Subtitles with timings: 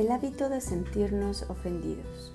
[0.00, 2.32] El hábito de sentirnos ofendidos.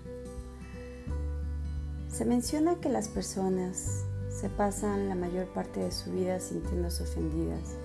[2.10, 7.76] Se menciona que las personas se pasan la mayor parte de su vida sintiéndose ofendidas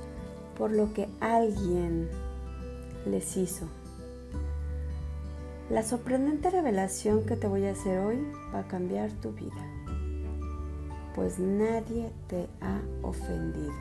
[0.59, 2.11] por lo que alguien
[3.07, 3.71] les hizo.
[5.71, 8.19] La sorprendente revelación que te voy a hacer hoy
[8.55, 9.67] va a cambiar tu vida,
[11.15, 13.73] pues nadie te ha ofendido.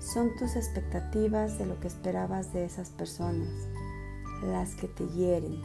[0.00, 3.68] Son tus expectativas de lo que esperabas de esas personas
[4.42, 5.60] las que te hieren.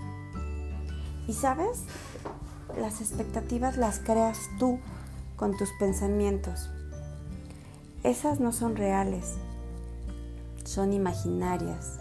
[1.28, 1.84] Y sabes,
[2.80, 4.80] las expectativas las creas tú
[5.36, 6.70] con tus pensamientos.
[8.04, 9.36] Esas no son reales,
[10.64, 12.00] son imaginarias.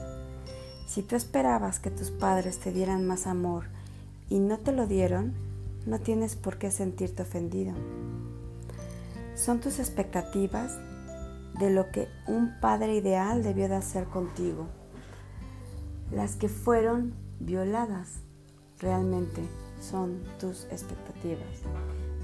[0.86, 3.64] Si tú esperabas que tus padres te dieran más amor
[4.28, 5.34] y no te lo dieron,
[5.86, 7.74] no tienes por qué sentirte ofendido.
[9.34, 10.78] Son tus expectativas
[11.58, 14.66] de lo que un padre ideal debió de hacer contigo
[16.10, 18.20] las que fueron violadas
[18.78, 19.42] realmente
[19.80, 21.62] son tus expectativas.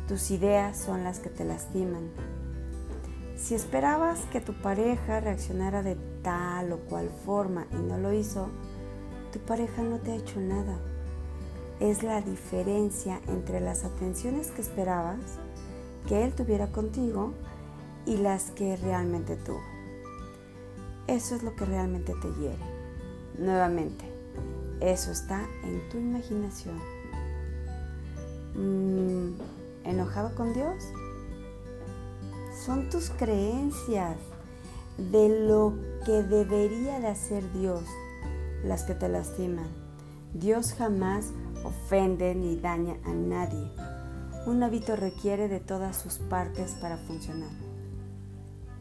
[0.09, 2.11] Tus ideas son las que te lastiman.
[3.37, 8.49] Si esperabas que tu pareja reaccionara de tal o cual forma y no lo hizo,
[9.33, 10.79] tu pareja no te ha hecho nada.
[11.81, 15.19] Es la diferencia entre las atenciones que esperabas
[16.07, 17.33] que él tuviera contigo
[18.07, 19.63] y las que realmente tuvo.
[21.07, 22.82] Eso es lo que realmente te hiere.
[23.39, 24.05] Nuevamente,
[24.81, 26.79] eso está en tu imaginación.
[28.55, 29.35] Mm,
[29.85, 30.85] ¿Enojado con Dios?
[32.65, 34.17] Son tus creencias
[34.99, 35.75] de lo
[36.05, 37.83] que debería de hacer Dios
[38.65, 39.69] las que te lastiman.
[40.35, 41.33] Dios jamás
[41.65, 43.71] ofende ni daña a nadie.
[44.47, 47.51] Un hábito requiere de todas sus partes para funcionar.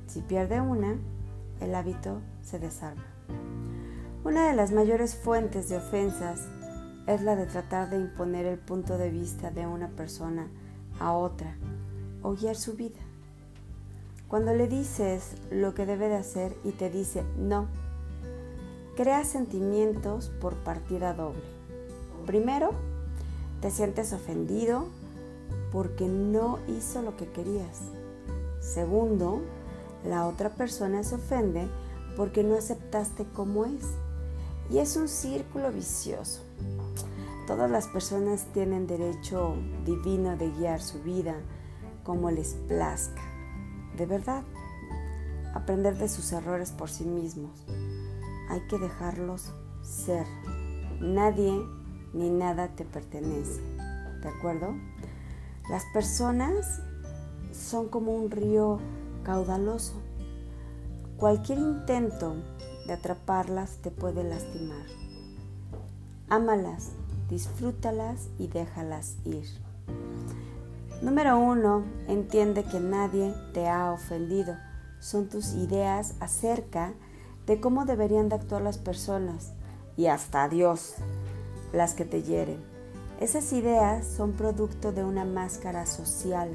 [0.08, 0.98] Si pierde una,
[1.60, 3.06] el hábito se desarma.
[4.24, 6.42] Una de las mayores fuentes de ofensas
[7.08, 10.48] es la de tratar de imponer el punto de vista de una persona
[11.00, 11.56] a otra
[12.22, 13.00] o guiar su vida.
[14.28, 17.66] Cuando le dices lo que debe de hacer y te dice no,
[18.96, 21.42] crea sentimientos por partida doble.
[22.28, 22.74] Primero,
[23.60, 24.86] te sientes ofendido
[25.72, 27.82] porque no hizo lo que querías.
[28.60, 29.42] Segundo,
[30.06, 31.68] la otra persona se ofende
[32.16, 33.84] porque no aceptaste como es
[34.72, 36.42] y es un círculo vicioso.
[37.46, 39.56] Todas las personas tienen derecho
[39.86, 41.36] divino de guiar su vida
[42.04, 43.22] como les plazca.
[43.98, 44.44] De verdad,
[45.54, 47.66] aprender de sus errores por sí mismos.
[48.50, 49.52] Hay que dejarlos
[49.82, 50.26] ser.
[51.02, 51.60] Nadie
[52.14, 53.62] ni nada te pertenece.
[54.22, 54.74] ¿De acuerdo?
[55.70, 56.82] Las personas
[57.52, 58.80] son como un río
[59.24, 60.02] caudaloso.
[61.18, 62.36] Cualquier intento
[62.88, 64.86] de atraparlas te puede lastimar.
[66.30, 66.92] Ámalas,
[67.30, 69.46] disfrútalas y déjalas ir.
[71.02, 74.56] Número uno, entiende que nadie te ha ofendido.
[75.00, 76.94] Son tus ideas acerca
[77.48, 79.54] de cómo deberían de actuar las personas
[79.98, 80.96] y hasta Dios
[81.74, 82.60] las que te hieren.
[83.20, 86.50] Esas ideas son producto de una máscara social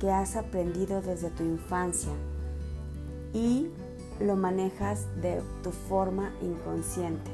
[0.00, 2.12] que has aprendido desde tu infancia
[3.32, 3.70] y
[4.20, 7.30] lo manejas de tu forma inconsciente.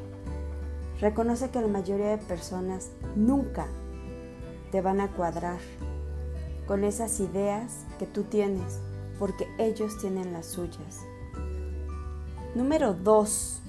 [1.01, 3.67] Reconoce que la mayoría de personas nunca
[4.71, 5.59] te van a cuadrar
[6.67, 8.79] con esas ideas que tú tienes,
[9.19, 11.01] porque ellos tienen las suyas.
[12.55, 13.61] Número 2.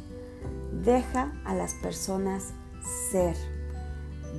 [0.84, 2.54] Deja a las personas
[3.12, 3.36] ser.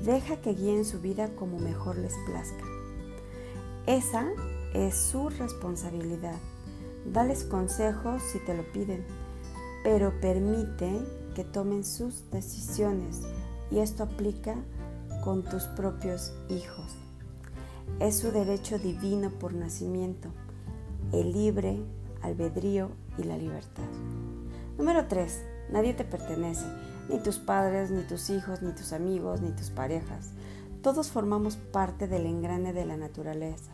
[0.04, 2.64] Deja que guíen su vida como mejor les plazca.
[3.86, 4.28] Esa
[4.74, 6.38] es su responsabilidad.
[7.04, 9.04] Dales consejos si te lo piden,
[9.82, 11.00] pero permite
[11.34, 13.22] que tomen sus decisiones
[13.70, 14.54] y esto aplica
[15.24, 16.96] con tus propios hijos.
[17.98, 20.28] Es su derecho divino por nacimiento,
[21.12, 21.78] el libre
[22.22, 23.88] albedrío y la libertad.
[24.78, 25.42] Número 3.
[25.70, 26.66] Nadie te pertenece,
[27.08, 30.30] ni tus padres, ni tus hijos, ni tus amigos, ni tus parejas.
[30.82, 33.72] Todos formamos parte del engrane de la naturaleza.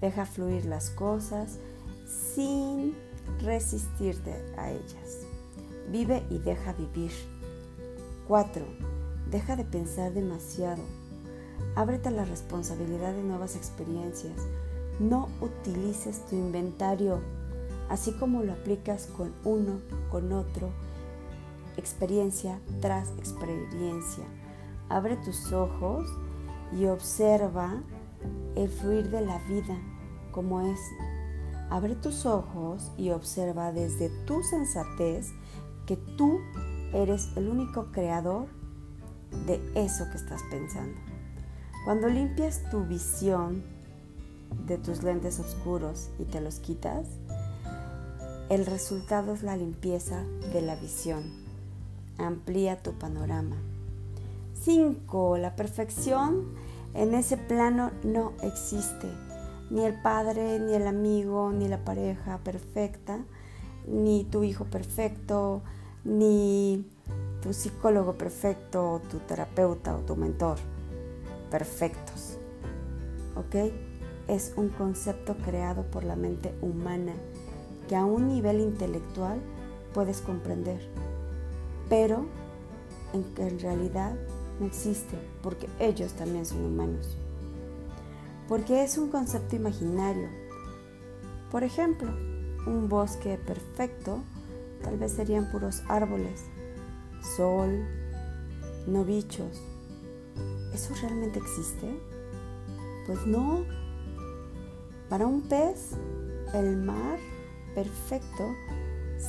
[0.00, 1.58] Deja fluir las cosas
[2.06, 2.94] sin
[3.42, 5.26] resistirte a ellas.
[5.90, 7.12] Vive y deja vivir.
[8.28, 8.64] 4.
[9.30, 10.82] Deja de pensar demasiado.
[11.74, 14.36] Ábrete a la responsabilidad de nuevas experiencias.
[15.00, 17.20] No utilices tu inventario,
[17.88, 20.70] así como lo aplicas con uno, con otro,
[21.76, 24.24] experiencia tras experiencia.
[24.88, 26.06] Abre tus ojos
[26.72, 27.82] y observa
[28.54, 29.78] el fluir de la vida
[30.30, 30.80] como es
[31.72, 35.32] Abre tus ojos y observa desde tu sensatez
[35.86, 36.38] que tú
[36.92, 38.48] eres el único creador
[39.46, 41.00] de eso que estás pensando.
[41.86, 43.62] Cuando limpias tu visión
[44.66, 47.06] de tus lentes oscuros y te los quitas,
[48.50, 51.22] el resultado es la limpieza de la visión.
[52.18, 53.56] Amplía tu panorama.
[54.62, 55.38] 5.
[55.38, 56.52] La perfección
[56.92, 59.08] en ese plano no existe.
[59.72, 63.24] Ni el padre, ni el amigo, ni la pareja perfecta,
[63.86, 65.62] ni tu hijo perfecto,
[66.04, 66.84] ni
[67.40, 70.58] tu psicólogo perfecto, tu terapeuta o tu mentor
[71.50, 72.36] perfectos.
[73.34, 73.72] ¿Ok?
[74.28, 77.14] Es un concepto creado por la mente humana
[77.88, 79.40] que a un nivel intelectual
[79.94, 80.86] puedes comprender,
[81.88, 82.26] pero
[83.14, 84.14] en, en realidad
[84.60, 87.16] no existe porque ellos también son humanos.
[88.48, 90.28] Porque es un concepto imaginario.
[91.50, 92.10] Por ejemplo,
[92.66, 94.22] un bosque perfecto
[94.82, 96.44] tal vez serían puros árboles,
[97.36, 97.86] sol,
[98.86, 99.62] no bichos.
[100.72, 101.88] ¿Eso realmente existe?
[103.06, 103.64] Pues no.
[105.08, 105.90] Para un pez,
[106.54, 107.18] el mar
[107.74, 108.54] perfecto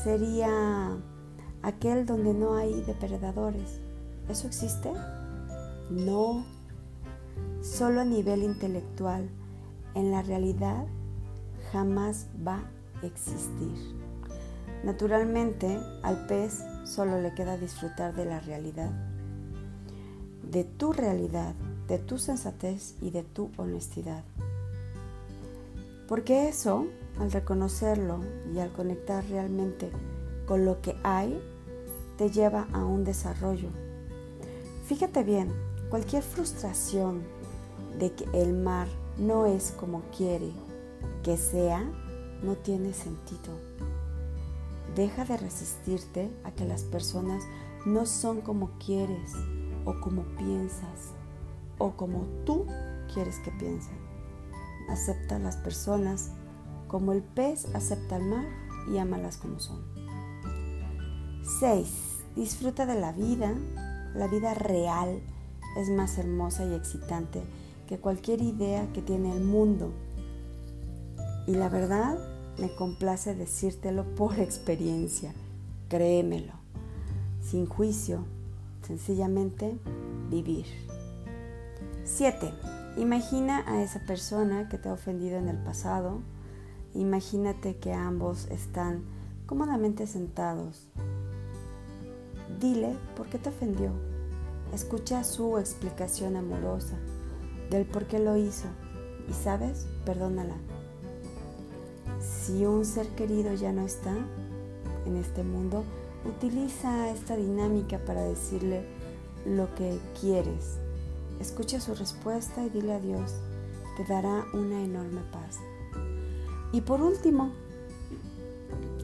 [0.03, 0.97] sería
[1.61, 3.79] aquel donde no hay depredadores.
[4.29, 4.91] ¿Eso existe?
[5.89, 6.45] No.
[7.61, 9.29] Solo a nivel intelectual.
[9.95, 10.85] En la realidad
[11.71, 12.63] jamás va
[13.01, 13.73] a existir.
[14.83, 18.91] Naturalmente, al pez solo le queda disfrutar de la realidad,
[20.43, 21.55] de tu realidad,
[21.87, 24.23] de tu sensatez y de tu honestidad.
[26.07, 26.87] Porque eso,
[27.19, 28.19] al reconocerlo
[28.53, 29.89] y al conectar realmente
[30.45, 31.41] con lo que hay,
[32.17, 33.69] te lleva a un desarrollo.
[34.85, 35.49] Fíjate bien,
[35.93, 37.21] cualquier frustración
[37.99, 38.87] de que el mar
[39.19, 40.51] no es como quiere
[41.21, 41.83] que sea,
[42.41, 43.53] no tiene sentido.
[44.95, 47.43] Deja de resistirte a que las personas
[47.85, 49.33] no son como quieres
[49.85, 51.11] o como piensas
[51.77, 52.65] o como tú
[53.13, 53.99] quieres que piensen.
[54.89, 56.31] Acepta a las personas
[56.87, 58.47] como el pez acepta al mar
[58.91, 59.85] y ámalas como son.
[61.59, 61.87] 6.
[62.35, 63.53] Disfruta de la vida.
[64.15, 65.21] La vida real
[65.77, 67.43] es más hermosa y excitante
[67.87, 69.91] que cualquier idea que tiene el mundo.
[71.47, 72.17] Y la verdad
[72.57, 75.33] me complace decírtelo por experiencia,
[75.89, 76.53] créemelo,
[77.41, 78.25] sin juicio,
[78.85, 79.77] sencillamente
[80.29, 80.65] vivir.
[82.05, 82.53] 7.
[82.97, 86.19] Imagina a esa persona que te ha ofendido en el pasado.
[86.93, 89.03] Imagínate que ambos están
[89.45, 90.87] cómodamente sentados.
[92.59, 94.12] Dile por qué te ofendió.
[94.73, 96.97] Escucha su explicación amorosa
[97.69, 98.67] del por qué lo hizo
[99.29, 100.55] y sabes, perdónala
[102.23, 104.13] si un ser querido ya no está
[105.05, 105.83] en este mundo,
[106.25, 108.85] utiliza esta dinámica para decirle
[109.45, 110.77] lo que quieres.
[111.39, 113.35] Escucha su respuesta y dile a Dios,
[113.97, 115.59] te dará una enorme paz.
[116.71, 117.51] Y por último,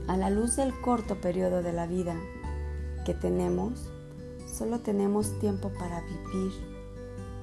[0.08, 2.16] a la luz del corto periodo de la vida
[3.06, 3.90] que tenemos,
[4.60, 6.52] solo tenemos tiempo para vivir,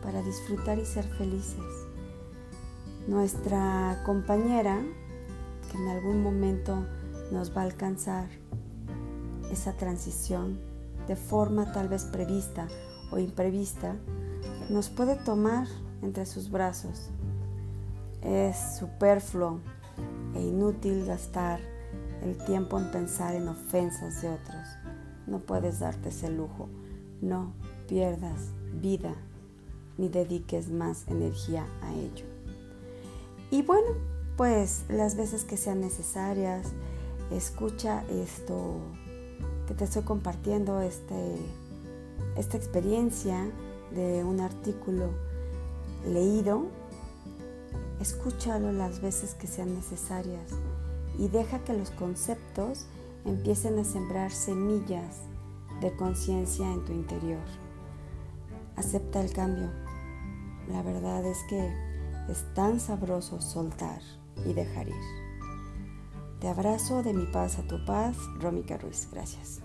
[0.03, 1.65] para disfrutar y ser felices.
[3.09, 4.83] Nuestra compañera
[5.71, 6.77] que en algún momento
[7.33, 8.29] nos va a alcanzar
[9.51, 10.61] esa transición
[11.09, 12.69] de forma tal vez prevista
[13.11, 13.97] o imprevista,
[14.69, 15.67] nos puede tomar
[16.03, 17.09] entre sus brazos.
[18.21, 19.61] Es superfluo
[20.35, 21.61] e inútil gastar
[22.23, 24.69] el tiempo en pensar en ofensas de otros.
[25.27, 26.69] No puedes darte ese lujo.
[27.21, 27.53] No
[27.89, 29.15] pierdas vida
[29.99, 32.27] ni dediques más energía a ello.
[33.51, 33.89] Y bueno,
[34.37, 36.69] pues las veces que sean necesarias,
[37.31, 38.81] escucha esto
[39.67, 41.37] que te estoy compartiendo, este,
[42.37, 43.51] esta experiencia
[43.95, 45.11] de un artículo
[46.07, 46.67] leído,
[48.01, 50.53] escúchalo las veces que sean necesarias
[51.19, 52.87] y deja que los conceptos
[53.25, 55.23] empiecen a sembrar semillas
[55.81, 57.45] de conciencia en tu interior.
[58.77, 59.71] Acepta el cambio.
[60.69, 61.73] La verdad es que
[62.29, 64.01] es tan sabroso soltar
[64.45, 64.95] y dejar ir.
[66.41, 69.09] Te abrazo de mi paz a tu paz, Rómica Ruiz.
[69.11, 69.61] Gracias.